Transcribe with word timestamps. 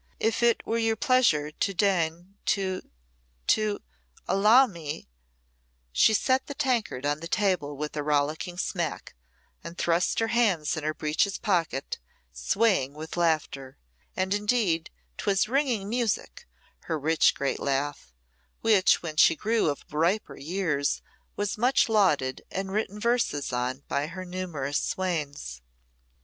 If 0.19 0.41
it 0.41 0.65
were 0.65 0.79
your 0.79 0.95
pleasure 0.95 1.51
to 1.51 1.73
deign 1.75 2.33
to 2.47 2.81
to 3.45 3.79
allow 4.27 4.65
me" 4.65 5.07
She 6.01 6.15
set 6.15 6.47
the 6.47 6.55
tankard 6.55 7.05
on 7.05 7.19
the 7.19 7.27
table 7.27 7.77
with 7.77 7.95
a 7.95 8.01
rollicking 8.01 8.57
smack, 8.57 9.13
and 9.63 9.77
thrust 9.77 10.17
her 10.17 10.29
hands 10.29 10.75
in 10.75 10.83
her 10.83 10.95
breeches 10.95 11.37
pockets, 11.37 11.99
swaying 12.33 12.95
with 12.95 13.15
laughter; 13.15 13.77
and, 14.17 14.33
indeed, 14.33 14.89
'twas 15.19 15.47
ringing 15.47 15.87
music, 15.87 16.47
her 16.85 16.97
rich 16.97 17.35
great 17.35 17.59
laugh, 17.59 18.11
which, 18.61 19.03
when 19.03 19.17
she 19.17 19.35
grew 19.35 19.69
of 19.69 19.85
riper 19.91 20.35
years, 20.35 21.03
was 21.35 21.59
much 21.59 21.87
lauded 21.87 22.41
and 22.49 22.71
written 22.71 22.99
verses 22.99 23.53
on 23.53 23.83
by 23.87 24.07
her 24.07 24.25
numerous 24.25 24.79
swains. 24.79 25.61